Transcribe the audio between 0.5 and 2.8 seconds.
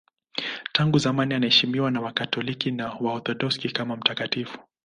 Tangu zamani anaheshimiwa na Wakatoliki